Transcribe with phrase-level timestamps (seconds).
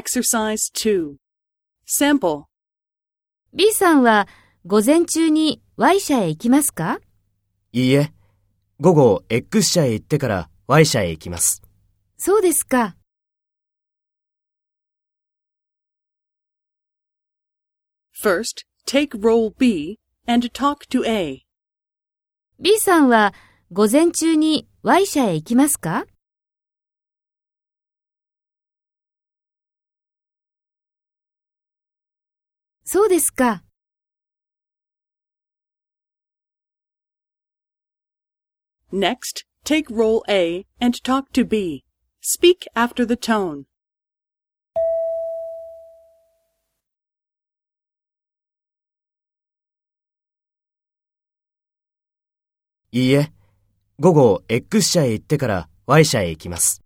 [0.00, 1.16] Exercise 2.
[1.86, 2.44] Sample.
[3.52, 4.28] B さんは
[4.64, 7.00] 午前中に Y 社へ行きますか
[7.72, 8.10] いいえ、
[8.80, 11.60] 午後 X 社へ行ってから Y 社へ行きます。
[12.16, 12.96] そうですか。
[18.18, 21.42] First, take role B and talk to A.
[22.58, 23.34] B さんは
[23.70, 26.06] 午前中に Y 社へ行きますか
[32.92, 33.62] そうですか。
[38.92, 41.84] Next, take role A and talk to B.
[42.20, 43.66] Speak after the tone.
[52.90, 53.30] いいえ、
[54.00, 56.82] 午後 X 社へ行ってから Y 社へ行きます。